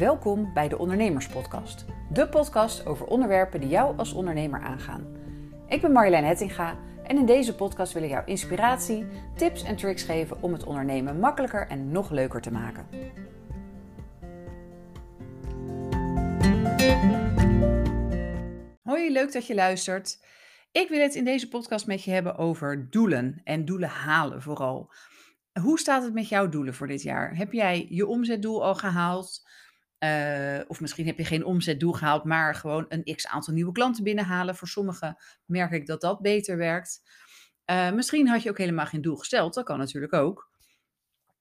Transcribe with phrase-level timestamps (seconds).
[0.00, 1.84] Welkom bij de Ondernemerspodcast.
[2.12, 5.06] De podcast over onderwerpen die jou als ondernemer aangaan.
[5.68, 10.02] Ik ben Marjolein Hettinga en in deze podcast wil ik jou inspiratie, tips en tricks
[10.02, 12.86] geven om het ondernemen makkelijker en nog leuker te maken.
[18.82, 20.24] Hoi, leuk dat je luistert.
[20.72, 24.92] Ik wil het in deze podcast met je hebben over doelen en doelen halen vooral.
[25.60, 27.36] Hoe staat het met jouw doelen voor dit jaar?
[27.36, 29.48] Heb jij je omzetdoel al gehaald?
[30.04, 34.04] Uh, of misschien heb je geen omzetdoel gehaald, maar gewoon een x aantal nieuwe klanten
[34.04, 34.56] binnenhalen.
[34.56, 37.02] Voor sommigen merk ik dat dat beter werkt.
[37.70, 39.54] Uh, misschien had je ook helemaal geen doel gesteld.
[39.54, 40.50] Dat kan natuurlijk ook.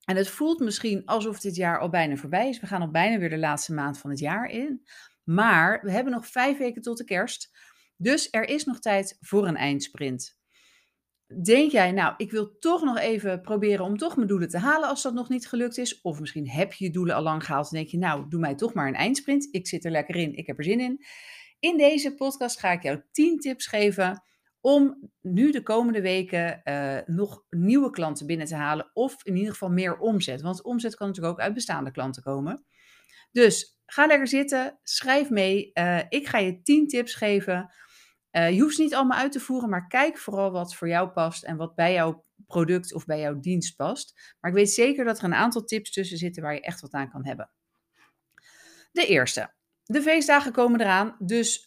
[0.05, 2.59] En het voelt misschien alsof dit jaar al bijna voorbij is.
[2.59, 4.87] We gaan al bijna weer de laatste maand van het jaar in.
[5.23, 7.51] Maar we hebben nog vijf weken tot de kerst.
[7.97, 10.38] Dus er is nog tijd voor een eindsprint.
[11.43, 14.89] Denk jij, nou, ik wil toch nog even proberen om toch mijn doelen te halen
[14.89, 16.01] als dat nog niet gelukt is?
[16.01, 18.55] Of misschien heb je je doelen al lang gehaald en denk je, nou, doe mij
[18.55, 19.47] toch maar een eindsprint.
[19.51, 21.05] Ik zit er lekker in, ik heb er zin in.
[21.59, 24.23] In deze podcast ga ik jou 10 tips geven
[24.61, 28.89] om nu de komende weken uh, nog nieuwe klanten binnen te halen.
[28.93, 30.41] Of in ieder geval meer omzet.
[30.41, 32.65] Want omzet kan natuurlijk ook uit bestaande klanten komen.
[33.31, 35.71] Dus ga lekker zitten, schrijf mee.
[35.73, 37.73] Uh, ik ga je 10 tips geven
[38.31, 41.09] uh, je hoeft ze niet allemaal uit te voeren, maar kijk vooral wat voor jou
[41.09, 44.35] past en wat bij jouw product of bij jouw dienst past.
[44.39, 46.93] Maar ik weet zeker dat er een aantal tips tussen zitten waar je echt wat
[46.93, 47.49] aan kan hebben.
[48.91, 49.53] De eerste.
[49.83, 51.65] De feestdagen komen eraan, dus uh,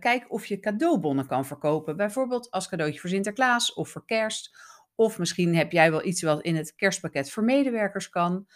[0.00, 1.96] kijk of je cadeaubonnen kan verkopen.
[1.96, 4.50] Bijvoorbeeld als cadeautje voor Sinterklaas of voor kerst.
[4.94, 8.46] Of misschien heb jij wel iets wat in het kerstpakket voor medewerkers kan.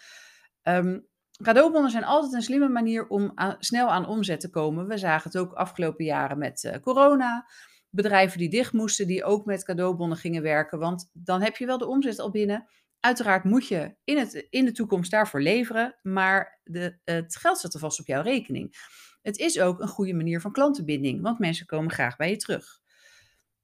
[0.63, 1.07] Um,
[1.43, 4.87] Cadeaubonnen zijn altijd een slimme manier om snel aan omzet te komen.
[4.87, 7.47] We zagen het ook afgelopen jaren met uh, corona.
[7.89, 10.79] Bedrijven die dicht moesten, die ook met cadeaubonnen gingen werken.
[10.79, 12.67] Want dan heb je wel de omzet al binnen.
[12.99, 17.73] Uiteraard moet je in, het, in de toekomst daarvoor leveren, maar de, het geld zit
[17.73, 18.73] er vast op jouw rekening.
[19.21, 22.79] Het is ook een goede manier van klantenbinding, want mensen komen graag bij je terug.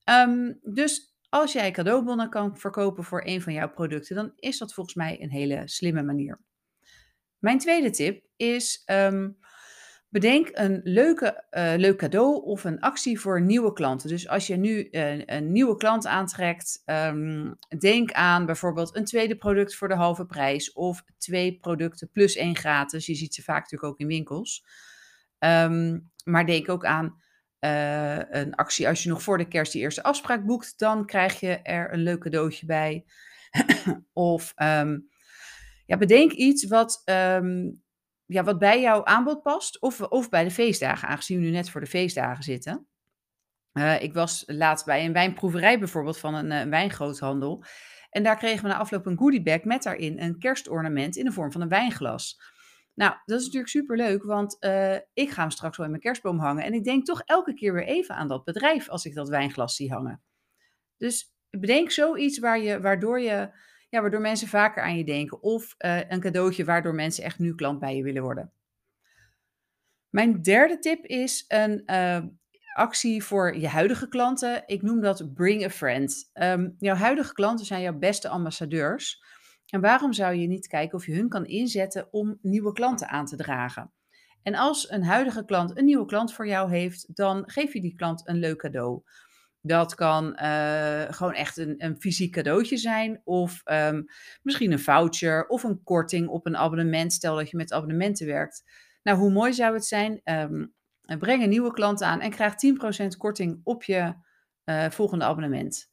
[0.10, 4.74] Um, dus als jij cadeaubonnen kan verkopen voor een van jouw producten, dan is dat
[4.74, 6.42] volgens mij een hele slimme manier.
[7.44, 9.38] Mijn tweede tip is: um,
[10.10, 14.10] bedenk een leuke, uh, leuk cadeau of een actie voor nieuwe klanten.
[14.10, 19.36] Dus als je nu een, een nieuwe klant aantrekt, um, denk aan bijvoorbeeld een tweede
[19.36, 23.06] product voor de halve prijs of twee producten plus één gratis.
[23.06, 24.66] Je ziet ze vaak natuurlijk ook in winkels.
[25.40, 27.22] Um, maar denk ook aan
[27.60, 31.40] uh, een actie als je nog voor de kerst die eerste afspraak boekt, dan krijg
[31.40, 33.06] je er een leuk cadeautje bij.
[34.14, 34.54] of
[35.98, 37.84] bedenk iets wat, um,
[38.26, 41.70] ja, wat bij jouw aanbod past of, of bij de feestdagen, aangezien we nu net
[41.70, 42.88] voor de feestdagen zitten.
[43.74, 47.64] Uh, ik was laatst bij een wijnproeverij bijvoorbeeld van een, een wijngroothandel.
[48.10, 51.52] En daar kregen we na afloop een goodiebag met daarin een kerstornament in de vorm
[51.52, 52.42] van een wijnglas.
[52.94, 56.40] Nou, dat is natuurlijk superleuk, want uh, ik ga hem straks wel in mijn kerstboom
[56.40, 56.64] hangen.
[56.64, 59.76] En ik denk toch elke keer weer even aan dat bedrijf als ik dat wijnglas
[59.76, 60.24] zie hangen.
[60.98, 63.50] Dus bedenk zoiets waar je, waardoor je
[63.94, 65.42] ja, waardoor mensen vaker aan je denken.
[65.42, 68.52] Of uh, een cadeautje waardoor mensen echt nu klant bij je willen worden.
[70.10, 72.20] Mijn derde tip is een uh,
[72.74, 74.64] actie voor je huidige klanten.
[74.66, 76.30] Ik noem dat Bring a Friend.
[76.34, 79.24] Um, jouw huidige klanten zijn jouw beste ambassadeurs.
[79.66, 83.26] En waarom zou je niet kijken of je hun kan inzetten om nieuwe klanten aan
[83.26, 83.92] te dragen?
[84.44, 87.96] En als een huidige klant een nieuwe klant voor jou heeft, dan geef je die
[87.96, 89.04] klant een leuk cadeau.
[89.66, 93.22] Dat kan uh, gewoon echt een, een fysiek cadeautje zijn.
[93.24, 94.06] Of um,
[94.42, 97.14] misschien een voucher of een korting op een abonnement.
[97.14, 98.64] Stel dat je met abonnementen werkt.
[99.04, 100.22] Nou, hoe mooi zou het zijn?
[100.24, 100.74] Um,
[101.20, 102.54] breng een nieuwe klant aan en krijg
[103.04, 104.14] 10% korting op je
[104.66, 105.92] uh, volgende abonnement.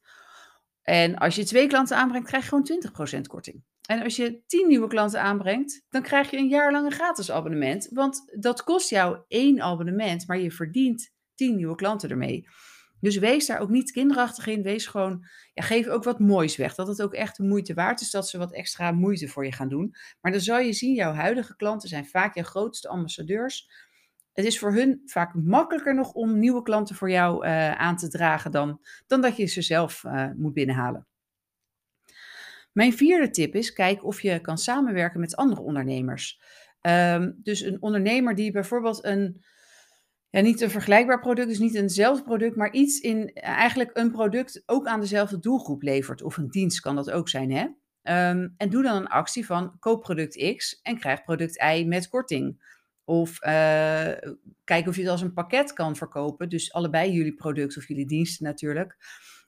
[0.83, 3.63] En als je twee klanten aanbrengt, krijg je gewoon 20% korting.
[3.89, 7.31] En als je 10 nieuwe klanten aanbrengt, dan krijg je een jaar lang een gratis
[7.31, 7.89] abonnement.
[7.91, 12.47] Want dat kost jou één abonnement, maar je verdient 10 nieuwe klanten ermee.
[13.01, 14.63] Dus wees daar ook niet kinderachtig in.
[14.63, 16.75] Wees gewoon, ja, geef ook wat moois weg.
[16.75, 19.53] Dat het ook echt de moeite waard is dat ze wat extra moeite voor je
[19.53, 19.95] gaan doen.
[20.21, 23.71] Maar dan zal je zien, jouw huidige klanten zijn vaak je grootste ambassadeurs.
[24.33, 28.09] Het is voor hun vaak makkelijker nog om nieuwe klanten voor jou uh, aan te
[28.09, 31.07] dragen dan, dan dat je ze zelf uh, moet binnenhalen.
[32.73, 36.41] Mijn vierde tip is: kijk of je kan samenwerken met andere ondernemers.
[36.81, 39.45] Um, dus een ondernemer die bijvoorbeeld een
[40.31, 44.63] ja, niet een vergelijkbaar product, dus niet eenzelfde product, maar iets in eigenlijk een product
[44.67, 46.23] ook aan dezelfde doelgroep levert.
[46.23, 47.63] Of een dienst kan dat ook zijn, hè?
[48.03, 52.09] Um, en doe dan een actie van koop product X en krijg product Y met
[52.09, 52.69] korting.
[53.05, 53.51] Of uh,
[54.65, 56.49] kijk of je het als een pakket kan verkopen.
[56.49, 58.97] Dus allebei jullie producten of jullie diensten natuurlijk.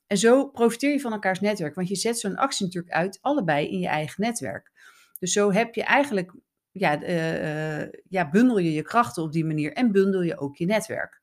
[0.07, 1.75] En zo profiteer je van elkaars netwerk.
[1.75, 4.71] Want je zet zo'n actie natuurlijk uit, allebei in je eigen netwerk.
[5.19, 6.33] Dus zo heb je eigenlijk
[6.73, 10.57] ja, eh, eh, ja, bundel je je krachten op die manier en bundel je ook
[10.57, 11.21] je netwerk.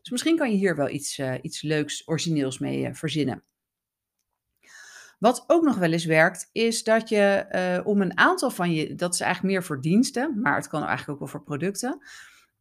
[0.00, 3.44] Dus misschien kan je hier wel iets, uh, iets leuks, origineels mee verzinnen.
[5.18, 9.14] Wat ook nog wel eens werkt, is dat je om een aantal van je, dat
[9.14, 11.98] is eigenlijk meer voor diensten, maar het kan eigenlijk ook wel voor producten.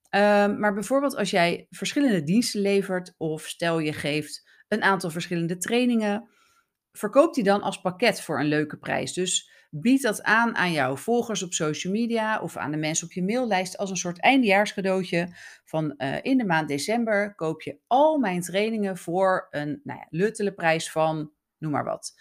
[0.09, 5.57] Ehm, maar bijvoorbeeld als jij verschillende diensten levert, of stel je geeft een aantal verschillende
[5.57, 6.29] trainingen,
[6.91, 9.13] verkoop die dan als pakket voor een leuke prijs.
[9.13, 13.13] Dus bied dat aan aan jouw volgers op social media of aan de mensen op
[13.13, 15.35] je maillijst als een soort eindejaarscadeautje.
[15.65, 20.07] Van uh, in de maand december koop je al mijn trainingen voor een nou ja,
[20.09, 22.13] luttele prijs van noem maar wat.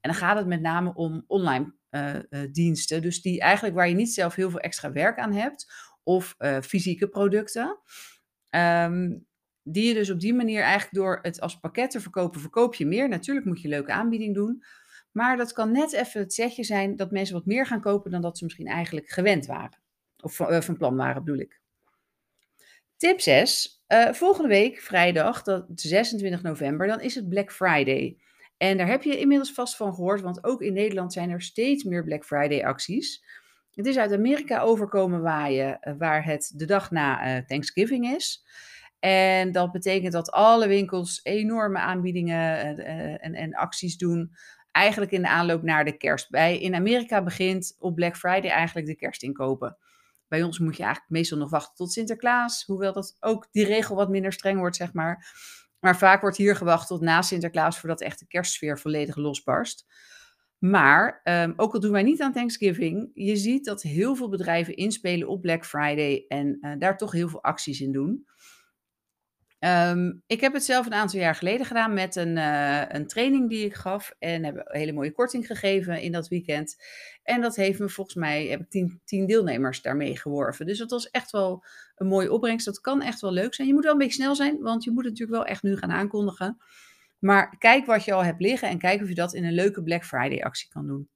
[0.00, 3.88] En dan gaat het met name om online uh, uh, diensten, dus die eigenlijk waar
[3.88, 5.72] je niet zelf heel veel extra werk aan hebt,
[6.02, 7.78] of fysieke producten.
[8.50, 9.26] Um,
[9.68, 12.86] die je dus op die manier eigenlijk door het als pakket te verkopen, verkoop je
[12.86, 13.08] meer.
[13.08, 14.64] Natuurlijk moet je een leuke aanbieding doen.
[15.16, 18.20] Maar dat kan net even het zetje zijn dat mensen wat meer gaan kopen dan
[18.20, 19.78] dat ze misschien eigenlijk gewend waren.
[20.22, 20.34] Of
[20.64, 21.60] van plan waren, bedoel ik.
[22.96, 23.82] Tip 6.
[23.88, 28.18] Uh, eh, volgende week, vrijdag, dat 26 november, dan is het Black Friday.
[28.56, 31.84] En daar heb je inmiddels vast van gehoord, want ook in Nederland zijn er steeds
[31.84, 33.24] meer Black Friday acties.
[33.74, 38.44] Het is uit Amerika overkomen waaien, uh, waar het de dag na Thanksgiving is.
[38.98, 42.78] En dat betekent dat alle winkels enorme aanbiedingen en,
[43.20, 44.36] en, en acties doen
[44.76, 46.30] eigenlijk in de aanloop naar de kerst.
[46.30, 49.76] Bij, in Amerika begint op Black Friday eigenlijk de kerstinkopen.
[50.28, 52.64] Bij ons moet je eigenlijk meestal nog wachten tot Sinterklaas.
[52.64, 55.26] Hoewel dat ook die regel wat minder streng wordt, zeg maar.
[55.80, 59.86] Maar vaak wordt hier gewacht tot na Sinterklaas voordat echt de kerstsfeer volledig losbarst.
[60.58, 64.76] Maar um, ook al doen wij niet aan Thanksgiving, je ziet dat heel veel bedrijven
[64.76, 68.26] inspelen op Black Friday en uh, daar toch heel veel acties in doen.
[69.58, 73.48] Um, ik heb het zelf een aantal jaar geleden gedaan met een, uh, een training
[73.48, 74.14] die ik gaf.
[74.18, 76.76] En heb een hele mooie korting gegeven in dat weekend.
[77.22, 80.66] En dat heeft me volgens mij, heb ik tien, tien deelnemers daarmee geworven.
[80.66, 81.64] Dus dat was echt wel
[81.94, 82.66] een mooie opbrengst.
[82.66, 83.68] Dat kan echt wel leuk zijn.
[83.68, 85.76] Je moet wel een beetje snel zijn, want je moet het natuurlijk wel echt nu
[85.76, 86.56] gaan aankondigen.
[87.18, 89.82] Maar kijk wat je al hebt liggen en kijk of je dat in een leuke
[89.82, 91.08] Black Friday actie kan doen.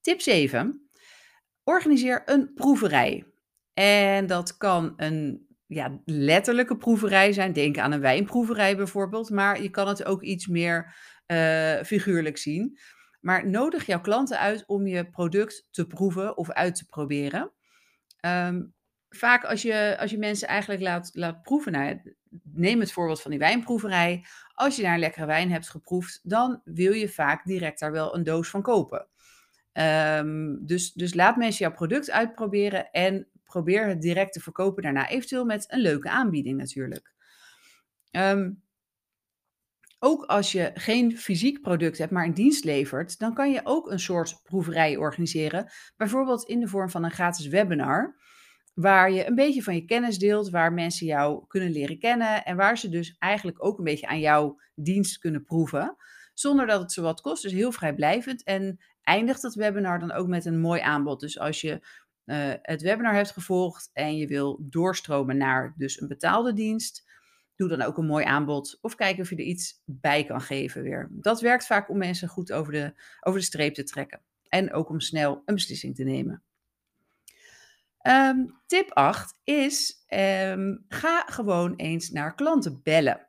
[0.00, 0.90] Tip 7.
[1.64, 3.24] Organiseer een proeverij.
[3.74, 7.52] En dat kan een ja, letterlijke proeverij zijn.
[7.52, 9.30] Denk aan een wijnproeverij bijvoorbeeld.
[9.30, 10.94] Maar je kan het ook iets meer
[11.26, 12.78] uh, figuurlijk zien.
[13.20, 17.52] Maar nodig jouw klanten uit om je product te proeven of uit te proberen.
[18.26, 18.74] Um,
[19.08, 22.14] vaak als je, als je mensen eigenlijk laat, laat proeven, nou,
[22.52, 24.24] neem het voorbeeld van die wijnproeverij.
[24.54, 28.14] Als je daar een lekkere wijn hebt geproefd, dan wil je vaak direct daar wel
[28.14, 29.08] een doos van kopen.
[29.72, 35.08] Um, dus, dus laat mensen jouw product uitproberen en probeer het direct te verkopen daarna.
[35.08, 37.12] Eventueel met een leuke aanbieding natuurlijk.
[38.10, 38.62] Um,
[40.02, 43.90] ook als je geen fysiek product hebt, maar een dienst levert, dan kan je ook
[43.90, 45.70] een soort proeverij organiseren.
[45.96, 48.16] Bijvoorbeeld in de vorm van een gratis webinar,
[48.74, 52.56] waar je een beetje van je kennis deelt, waar mensen jou kunnen leren kennen en
[52.56, 55.96] waar ze dus eigenlijk ook een beetje aan jouw dienst kunnen proeven,
[56.34, 57.42] zonder dat het zo wat kost.
[57.42, 58.44] Dus heel vrijblijvend.
[58.44, 61.20] En eindigt het webinar dan ook met een mooi aanbod.
[61.20, 61.86] Dus als je
[62.30, 67.08] uh, het webinar hebt gevolgd en je wil doorstromen naar dus een betaalde dienst,
[67.56, 70.82] doe dan ook een mooi aanbod of kijk of je er iets bij kan geven
[70.82, 71.08] weer.
[71.10, 74.88] Dat werkt vaak om mensen goed over de, over de streep te trekken en ook
[74.88, 76.42] om snel een beslissing te nemen.
[78.02, 83.28] Um, tip 8 is: um, ga gewoon eens naar klanten bellen.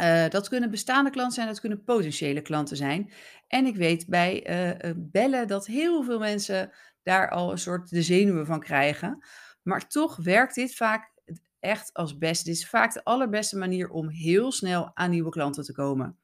[0.00, 3.12] Uh, dat kunnen bestaande klanten zijn, dat kunnen potentiële klanten zijn.
[3.46, 4.50] En ik weet bij
[4.84, 9.24] uh, bellen dat heel veel mensen daar al een soort de zenuwen van krijgen.
[9.62, 11.12] Maar toch werkt dit vaak
[11.60, 12.44] echt als best.
[12.44, 16.18] Dit is vaak de allerbeste manier om heel snel aan nieuwe klanten te komen.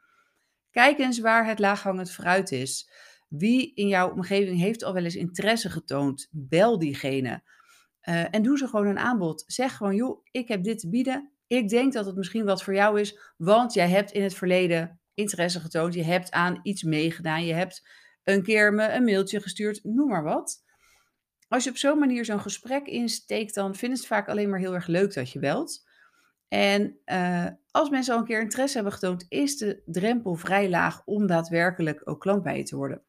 [0.71, 2.91] Kijk eens waar het laaghangend fruit is.
[3.29, 6.29] Wie in jouw omgeving heeft al wel eens interesse getoond?
[6.31, 7.43] Bel diegene.
[8.01, 9.45] En doe ze gewoon een aanbod.
[9.47, 11.33] Zeg gewoon, joh, ik heb dit te bieden.
[11.47, 15.01] Ik denk dat het misschien wat voor jou is, want jij hebt in het verleden
[15.15, 15.95] interesse getoond.
[15.95, 17.45] Je hebt aan iets meegedaan.
[17.45, 17.89] Je hebt
[18.25, 20.63] een keer me een mailtje gestuurd, noem maar wat
[21.55, 24.59] als je op zo'n manier zo'n gesprek insteekt, dan vinden ze het vaak alleen maar
[24.59, 25.87] heel erg leuk dat je belt.
[26.49, 31.03] En uh, als mensen al een keer interesse hebben getoond, is de drempel vrij laag
[31.05, 33.03] om daadwerkelijk ook klant bij je te worden.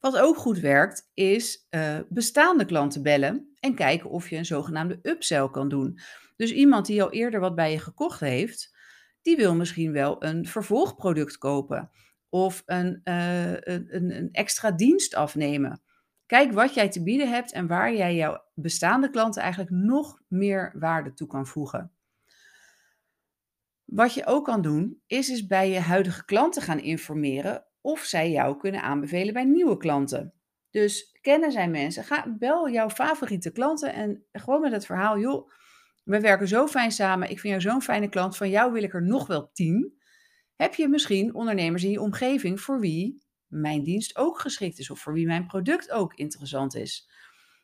[0.00, 4.98] Wat ook goed werkt, is uh, bestaande klanten bellen en kijken of je een zogenaamde
[5.02, 5.98] upsell kan doen.
[6.36, 8.76] Dus iemand die al eerder wat bij je gekocht heeft,
[9.22, 11.90] die wil misschien wel een vervolgproduct kopen
[12.28, 15.82] of een, uh, een, een extra dienst afnemen.
[16.26, 20.74] Kijk wat jij te bieden hebt en waar jij jouw bestaande klanten eigenlijk nog meer
[20.78, 21.92] waarde toe kan voegen.
[23.84, 28.30] Wat je ook kan doen, is eens bij je huidige klanten gaan informeren of zij
[28.30, 30.34] jou kunnen aanbevelen bij nieuwe klanten.
[30.70, 32.04] Dus kennen zijn mensen.
[32.04, 35.50] Ga, bel jouw favoriete klanten en gewoon met het verhaal, joh,
[36.02, 37.30] we werken zo fijn samen.
[37.30, 38.36] Ik vind jou zo'n fijne klant.
[38.36, 40.00] Van jou wil ik er nog wel tien.
[40.56, 44.98] Heb je misschien ondernemers in je omgeving voor wie mijn dienst ook geschikt is of
[45.00, 47.10] voor wie mijn product ook interessant is?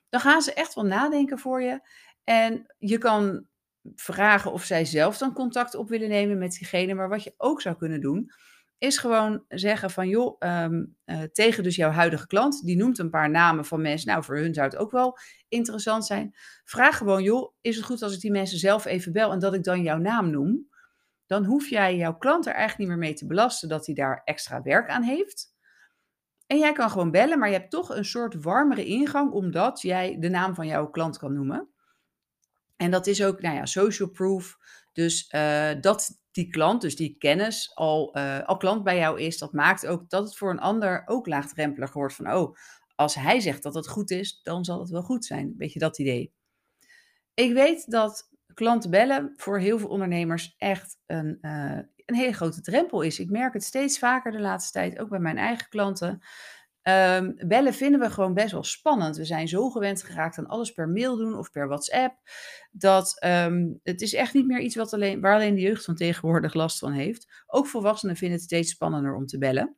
[0.09, 1.81] Dan gaan ze echt wel nadenken voor je.
[2.25, 3.47] En je kan
[3.95, 6.95] vragen of zij zelf dan contact op willen nemen met diegene.
[6.95, 8.33] Maar wat je ook zou kunnen doen,
[8.79, 13.11] is gewoon zeggen van joh, ehm, eh, tegen dus jouw huidige klant, die noemt een
[13.11, 15.19] paar namen van mensen, nou voor hun zou het ook wel
[15.49, 16.35] interessant zijn.
[16.65, 19.55] Vraag gewoon joh, is het goed als ik die mensen zelf even bel en dat
[19.55, 20.69] ik dan jouw naam noem?
[21.27, 24.23] Dan hoef jij jouw klant er eigenlijk niet meer mee te belasten dat hij daar
[24.25, 25.57] extra werk aan heeft.
[26.47, 30.17] En jij kan gewoon bellen, maar je hebt toch een soort warmere ingang omdat jij
[30.19, 31.69] de naam van jouw klant kan noemen.
[32.77, 34.59] En dat is ook, nou ja, social proof.
[34.99, 39.39] Dus uh, dat die klant, dus die kennis, al, uh, al klant bij jou is,
[39.39, 42.57] dat maakt ook dat het voor een ander ook laagdrempeliger wordt van, oh,
[42.95, 45.55] als hij zegt dat het goed is, dan zal het wel goed zijn.
[45.59, 46.33] Weet je dat idee?
[47.35, 52.61] Ik weet dat klanten bellen voor heel veel ondernemers echt een, uh, een hele grote
[52.61, 53.19] drempel is.
[53.19, 56.23] Ik merk het steeds vaker de laatste tijd, ook bij mijn eigen klanten.
[56.89, 59.17] Um, bellen vinden we gewoon best wel spannend.
[59.17, 62.17] We zijn zo gewend geraakt aan alles per mail doen of per WhatsApp.
[62.71, 65.95] Dat um, het is echt niet meer iets wat alleen, waar alleen de jeugd van
[65.95, 67.43] tegenwoordig last van heeft.
[67.47, 69.77] Ook volwassenen vinden het steeds spannender om te bellen.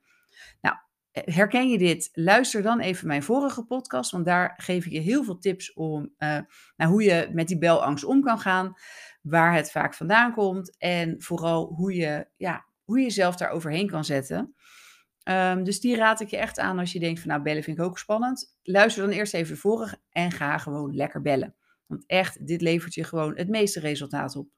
[0.60, 0.76] Nou,
[1.10, 2.08] eh, herken je dit?
[2.12, 6.14] Luister dan even mijn vorige podcast, want daar geef ik je heel veel tips om
[6.18, 6.38] uh,
[6.76, 8.74] hoe je met die belangst om kan gaan,
[9.22, 13.86] waar het vaak vandaan komt en vooral hoe je, ja, hoe je jezelf daar overheen
[13.86, 14.54] kan zetten.
[15.24, 17.78] Um, dus die raad ik je echt aan als je denkt van nou bellen vind
[17.78, 18.56] ik ook spannend.
[18.62, 21.54] Luister dan eerst even vorig en ga gewoon lekker bellen.
[21.86, 24.48] Want echt, dit levert je gewoon het meeste resultaat op.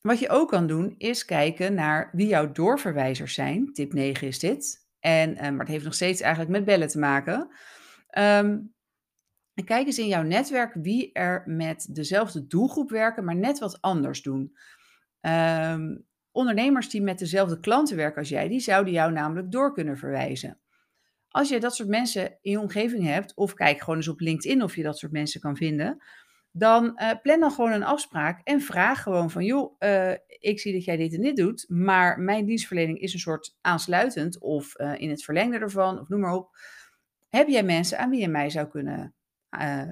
[0.00, 3.72] Wat je ook kan doen is kijken naar wie jouw doorverwijzers zijn.
[3.72, 4.88] Tip 9 is dit.
[5.00, 7.48] En, uh, maar het heeft nog steeds eigenlijk met bellen te maken.
[9.54, 13.80] En kijk eens in jouw netwerk wie er met dezelfde doelgroep werken, maar net wat
[13.80, 14.56] anders doen.
[15.20, 19.96] Um, Ondernemers die met dezelfde klanten werken als jij, die zouden jou namelijk door kunnen
[19.96, 20.58] verwijzen.
[21.28, 24.62] Als je dat soort mensen in je omgeving hebt, of kijk gewoon eens op LinkedIn
[24.62, 26.02] of je dat soort mensen kan vinden,
[26.50, 30.72] dan uh, plan dan gewoon een afspraak en vraag gewoon van, joh, uh, ik zie
[30.72, 35.00] dat jij dit en dit doet, maar mijn dienstverlening is een soort aansluitend of uh,
[35.00, 36.56] in het verlengde ervan, of noem maar op.
[37.28, 39.14] Heb jij mensen aan wie je mij zou kunnen,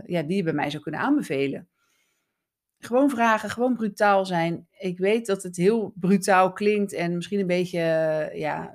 [0.07, 1.69] ja, die je bij mij zou kunnen aanbevelen?
[2.85, 4.69] Gewoon vragen, gewoon brutaal zijn.
[4.79, 7.79] Ik weet dat het heel brutaal klinkt en misschien een beetje,
[8.35, 8.75] ja,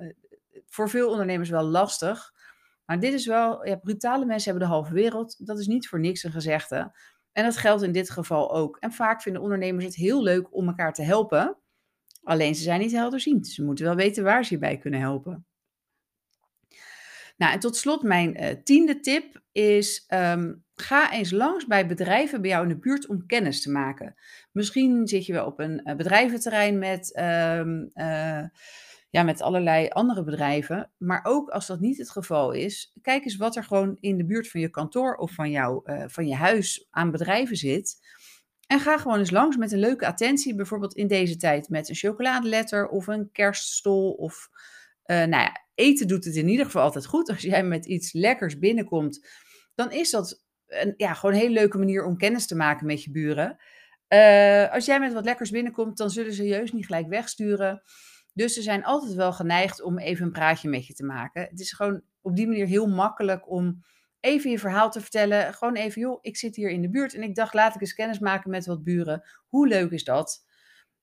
[0.66, 2.32] voor veel ondernemers wel lastig.
[2.84, 5.46] Maar dit is wel, ja, brutale mensen hebben de halve wereld.
[5.46, 6.96] Dat is niet voor niks een gezegde.
[7.32, 8.76] En dat geldt in dit geval ook.
[8.76, 11.56] En vaak vinden ondernemers het heel leuk om elkaar te helpen.
[12.22, 13.48] Alleen ze zijn niet helderziend.
[13.48, 15.46] Ze moeten wel weten waar ze je bij kunnen helpen.
[17.36, 22.40] Nou, en tot slot mijn uh, tiende tip is: um, ga eens langs bij bedrijven
[22.40, 24.14] bij jou in de buurt om kennis te maken.
[24.52, 28.44] Misschien zit je wel op een uh, bedrijventerrein met, um, uh,
[29.10, 30.90] ja, met allerlei andere bedrijven.
[30.96, 34.24] Maar ook als dat niet het geval is, kijk eens wat er gewoon in de
[34.24, 37.96] buurt van je kantoor of van, jou, van je huis aan bedrijven zit.
[38.66, 41.94] En ga gewoon eens langs met een leuke attentie, bijvoorbeeld in deze tijd met een
[41.94, 44.48] chocoladeletter of een kerststol of
[45.04, 47.28] nou ja, eten doet het in ieder geval altijd goed.
[47.28, 49.26] Als jij met iets lekkers binnenkomt,
[49.74, 53.04] dan is dat een, ja, gewoon een hele leuke manier om kennis te maken met
[53.04, 53.56] je buren.
[54.08, 57.82] Uh, als jij met wat lekkers binnenkomt, dan zullen ze juist niet gelijk wegsturen.
[58.34, 61.42] Dus ze zijn altijd wel geneigd om even een praatje met je te maken.
[61.42, 63.82] Het is gewoon op die manier heel makkelijk om
[64.20, 65.54] even je verhaal te vertellen.
[65.54, 67.94] Gewoon even, joh, ik zit hier in de buurt en ik dacht, laat ik eens
[67.94, 69.22] kennis maken met wat buren.
[69.48, 70.46] Hoe leuk is dat?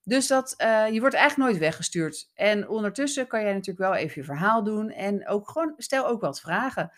[0.02, 2.30] Dus dat, uh, je wordt eigenlijk nooit weggestuurd.
[2.34, 4.90] En ondertussen kan jij natuurlijk wel even je verhaal doen.
[4.90, 6.92] En ook gewoon, stel ook wat vragen.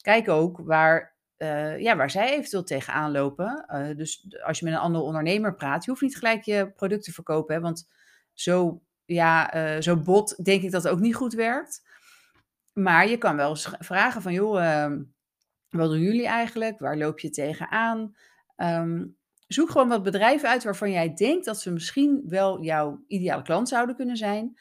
[0.00, 1.11] Kijk ook waar,
[1.42, 3.64] uh, ja, waar zij eventueel tegenaan lopen.
[3.68, 7.04] Uh, dus als je met een andere ondernemer praat, je hoeft niet gelijk je product
[7.04, 7.60] te verkopen.
[7.60, 7.88] Want
[8.32, 11.82] zo, ja, zo bot denk ik dat het ook niet goed werkt.
[12.72, 15.02] Maar je kan wel eens vragen van, joh, ehm,
[15.68, 16.78] wat doen jullie eigenlijk?
[16.78, 18.16] Waar loop je tegenaan?
[18.56, 19.16] Um,
[19.52, 23.68] Zoek gewoon wat bedrijven uit waarvan jij denkt dat ze misschien wel jouw ideale klant
[23.68, 24.58] zouden kunnen zijn.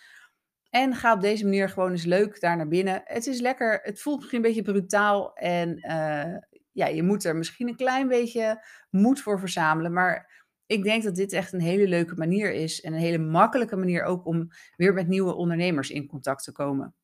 [0.70, 3.02] En ga op deze manier gewoon eens leuk daar naar binnen.
[3.04, 5.34] Het is lekker, het voelt misschien een beetje brutaal.
[5.34, 5.80] En
[6.72, 9.94] ja, je moet er misschien een klein beetje moed voor verzamelen.
[9.94, 12.82] Maar ik denk dat dit echt een hele leuke manier is.
[12.82, 16.96] En een hele makkelijke manier ook om weer met nieuwe ondernemers in contact te komen.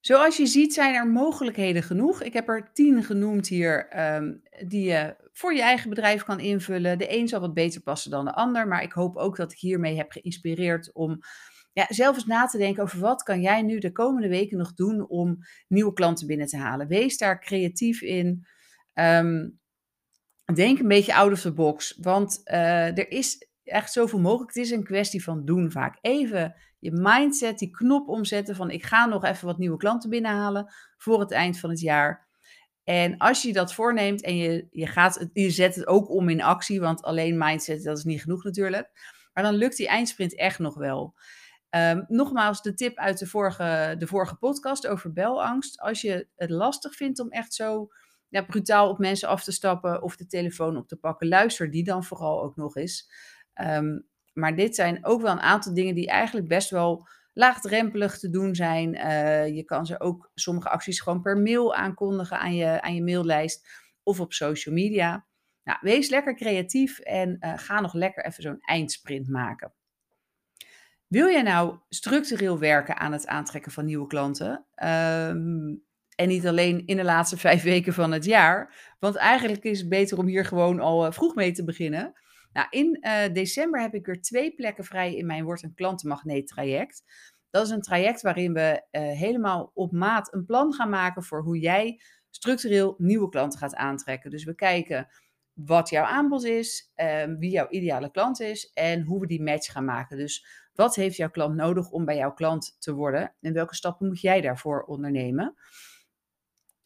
[0.00, 2.22] Zoals je ziet zijn er mogelijkheden genoeg.
[2.22, 6.98] Ik heb er tien genoemd hier um, die je voor je eigen bedrijf kan invullen.
[6.98, 9.58] De een zal wat beter passen dan de ander, maar ik hoop ook dat ik
[9.58, 11.20] hiermee heb geïnspireerd om
[11.74, 14.74] ja, zelf eens na te denken over wat kan jij nu de komende weken nog
[14.74, 15.38] doen om
[15.68, 16.86] nieuwe klanten binnen te halen.
[16.86, 18.46] Wees daar creatief in.
[18.92, 19.48] Ehm,
[20.54, 24.54] denk een beetje out of the box, want uh, er is echt zoveel mogelijk.
[24.54, 25.98] Het is een kwestie van doen vaak.
[26.00, 30.72] Even je mindset, die knop omzetten van ik ga nog even wat nieuwe klanten binnenhalen
[30.96, 32.28] voor het eind van het jaar.
[32.84, 36.42] En als je dat voorneemt en je, je, gaat, je zet het ook om in
[36.42, 38.90] actie, want alleen mindset, dat is niet genoeg natuurlijk.
[39.32, 41.14] Maar dan lukt die eindsprint echt nog wel.
[41.76, 45.80] Um, nogmaals, de tip uit de vorige, de vorige podcast over belangst.
[45.80, 47.88] Als je het lastig vindt om echt zo
[48.28, 51.84] ja, brutaal op mensen af te stappen of de telefoon op te pakken, luister die
[51.84, 53.10] dan vooral ook nog eens.
[53.54, 58.30] Um, maar dit zijn ook wel een aantal dingen die eigenlijk best wel laagdrempelig te
[58.30, 58.94] doen zijn.
[58.94, 63.02] Uh, je kan ze ook sommige acties gewoon per mail aankondigen aan je, aan je
[63.02, 63.68] maillijst
[64.02, 65.26] of op social media.
[65.62, 69.72] Nou, wees lekker creatief en uh, ga nog lekker even zo'n eindsprint maken.
[71.14, 74.66] Wil jij nou structureel werken aan het aantrekken van nieuwe klanten?
[74.84, 75.82] Um,
[76.14, 78.74] en niet alleen in de laatste vijf weken van het jaar.
[78.98, 82.12] Want eigenlijk is het beter om hier gewoon al uh, vroeg mee te beginnen.
[82.52, 86.46] Nou, in uh, december heb ik er twee plekken vrij in mijn Word een klantenmagneet
[86.46, 87.02] traject.
[87.50, 91.42] Dat is een traject waarin we uh, helemaal op maat een plan gaan maken voor
[91.42, 94.30] hoe jij structureel nieuwe klanten gaat aantrekken.
[94.30, 95.08] Dus we kijken
[95.52, 99.72] wat jouw aanbod is, uh, wie jouw ideale klant is en hoe we die match
[99.72, 100.16] gaan maken.
[100.16, 104.06] Dus wat heeft jouw klant nodig om bij jouw klant te worden en welke stappen
[104.06, 105.54] moet jij daarvoor ondernemen?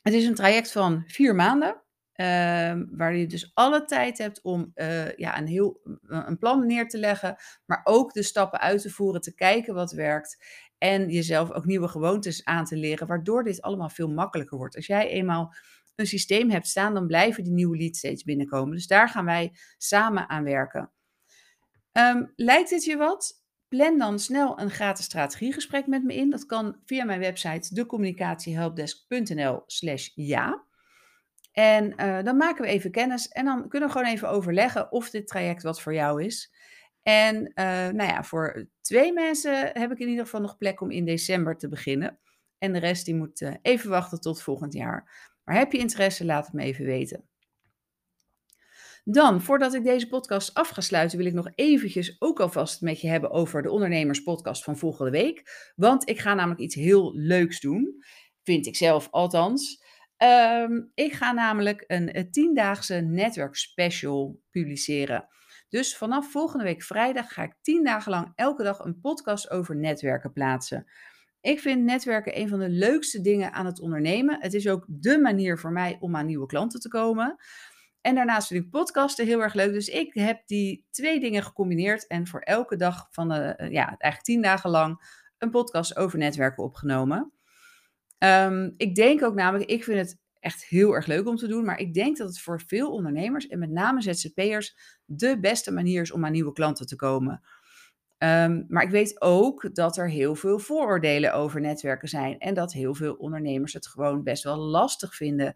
[0.02, 1.82] Het is een traject van vier maanden.
[2.20, 2.26] Uh,
[2.90, 6.98] waar je dus alle tijd hebt om uh, ja, een, heel, een plan neer te
[6.98, 10.44] leggen, maar ook de stappen uit te voeren, te kijken wat werkt
[10.78, 14.76] en jezelf ook nieuwe gewoontes aan te leren, waardoor dit allemaal veel makkelijker wordt.
[14.76, 15.54] Als jij eenmaal
[15.96, 18.74] een systeem hebt staan, dan blijven die nieuwe leads steeds binnenkomen.
[18.74, 20.92] Dus daar gaan wij samen aan werken.
[21.92, 23.42] Um, lijkt dit je wat?
[23.68, 26.30] Plan dan snel een gratis strategiegesprek met me in.
[26.30, 30.66] Dat kan via mijn website decommunicatiehelpdesk.nl slash ja.
[31.52, 35.10] En uh, dan maken we even kennis en dan kunnen we gewoon even overleggen of
[35.10, 36.52] dit traject wat voor jou is.
[37.02, 40.90] En uh, nou ja, voor twee mensen heb ik in ieder geval nog plek om
[40.90, 42.18] in december te beginnen.
[42.58, 45.30] En de rest die moet uh, even wachten tot volgend jaar.
[45.44, 47.28] Maar heb je interesse, laat het me even weten.
[49.10, 53.00] Dan, voordat ik deze podcast af ga sluiten, wil ik nog eventjes ook alvast met
[53.00, 55.72] je hebben over de ondernemerspodcast van volgende week.
[55.76, 58.04] Want ik ga namelijk iets heel leuks doen.
[58.42, 59.82] Vind ik zelf althans.
[60.62, 65.28] Um, ik ga namelijk een, een tiendaagse netwerk special publiceren.
[65.68, 69.76] Dus vanaf volgende week vrijdag ga ik tien dagen lang elke dag een podcast over
[69.76, 70.86] netwerken plaatsen.
[71.40, 74.40] Ik vind netwerken een van de leukste dingen aan het ondernemen.
[74.40, 77.36] Het is ook de manier voor mij om aan nieuwe klanten te komen.
[78.00, 79.72] En daarnaast vind ik podcasten heel erg leuk.
[79.72, 82.06] Dus ik heb die twee dingen gecombineerd.
[82.06, 86.18] En voor elke dag van de, eh, ja, eigenlijk tien dagen lang een podcast over
[86.18, 87.32] netwerken opgenomen.
[88.18, 91.64] Um, ik denk ook namelijk, ik vind het echt heel erg leuk om te doen.
[91.64, 96.02] Maar ik denk dat het voor veel ondernemers en met name ZZP'ers de beste manier
[96.02, 97.42] is om aan nieuwe klanten te komen.
[98.18, 102.38] Um, maar ik weet ook dat er heel veel vooroordelen over netwerken zijn.
[102.38, 105.54] En dat heel veel ondernemers het gewoon best wel lastig vinden.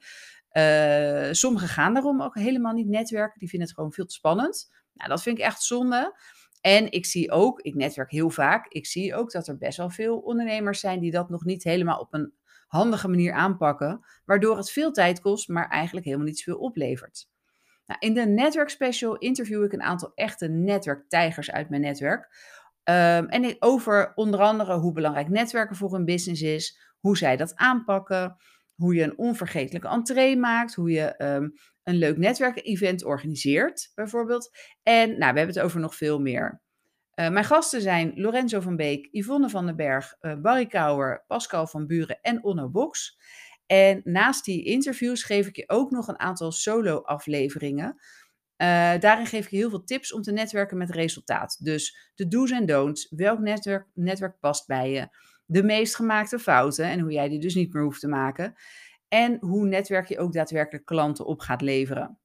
[0.52, 3.38] Uh, sommigen gaan daarom ook helemaal niet netwerken.
[3.38, 4.70] Die vinden het gewoon veel te spannend.
[4.92, 6.16] Nou, dat vind ik echt zonde.
[6.60, 9.90] En ik zie ook, ik netwerk heel vaak, ik zie ook dat er best wel
[9.90, 12.32] veel ondernemers zijn die dat nog niet helemaal op een
[12.66, 17.30] handige manier aanpakken, waardoor het veel tijd kost, maar eigenlijk helemaal niet zoveel oplevert.
[17.86, 22.20] Nou, in de Netwerk Special interview ik een aantal echte netwerktijgers uit mijn netwerk.
[22.84, 27.56] Um, en over onder andere hoe belangrijk netwerken voor hun business is, hoe zij dat
[27.56, 28.36] aanpakken,
[28.82, 34.56] hoe je een onvergetelijke entree maakt, hoe je um, een leuk netwerkevent organiseert, bijvoorbeeld.
[34.82, 36.60] En nou, we hebben het over nog veel meer.
[37.14, 41.66] Uh, mijn gasten zijn Lorenzo van Beek, Yvonne van den Berg, uh, Barry Kouwer, Pascal
[41.66, 43.18] van Buren en Onno Box.
[43.66, 47.94] En naast die interviews geef ik je ook nog een aantal solo-afleveringen.
[48.56, 51.64] Uh, daarin geef ik je heel veel tips om te netwerken met resultaat.
[51.64, 55.08] Dus de do's en don'ts, welk netwerk, netwerk past bij je,
[55.52, 58.54] de meest gemaakte fouten en hoe jij die dus niet meer hoeft te maken.
[59.08, 62.18] En hoe netwerk je ook daadwerkelijk klanten op gaat leveren.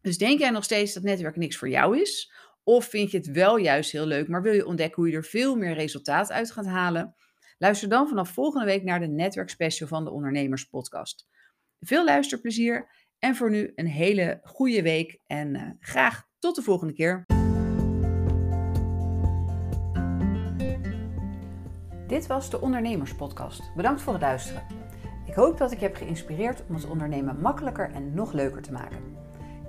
[0.00, 2.32] Dus denk jij nog steeds dat netwerk niks voor jou is?
[2.62, 5.24] Of vind je het wel juist heel leuk, maar wil je ontdekken hoe je er
[5.24, 7.14] veel meer resultaat uit gaat halen?
[7.58, 11.28] Luister dan vanaf volgende week naar de netwerkspecial van de Ondernemers Podcast.
[11.80, 16.92] Veel luisterplezier en voor nu een hele goede week en uh, graag tot de volgende
[16.92, 17.33] keer.
[22.06, 23.62] Dit was de Ondernemers Podcast.
[23.76, 24.62] Bedankt voor het luisteren.
[25.26, 28.72] Ik hoop dat ik je heb geïnspireerd om het ondernemen makkelijker en nog leuker te
[28.72, 28.98] maken.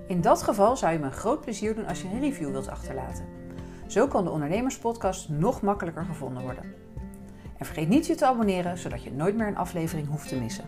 [0.07, 2.67] In dat geval zou je me een groot plezier doen als je een review wilt
[2.67, 3.25] achterlaten.
[3.87, 6.73] Zo kan de Ondernemerspodcast nog makkelijker gevonden worden.
[7.57, 10.65] En vergeet niet je te abonneren, zodat je nooit meer een aflevering hoeft te missen.